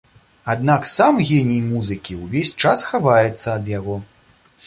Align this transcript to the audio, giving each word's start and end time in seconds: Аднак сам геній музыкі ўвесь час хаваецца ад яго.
Аднак 0.53 0.85
сам 0.91 1.19
геній 1.27 1.59
музыкі 1.73 2.17
ўвесь 2.21 2.55
час 2.65 2.85
хаваецца 2.93 3.47
ад 3.57 3.65
яго. 3.77 4.01